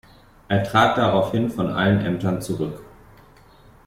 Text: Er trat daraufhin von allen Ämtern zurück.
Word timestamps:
Er 0.47 0.63
trat 0.63 0.97
daraufhin 0.97 1.51
von 1.51 1.67
allen 1.67 2.03
Ämtern 2.03 2.41
zurück. 2.41 2.83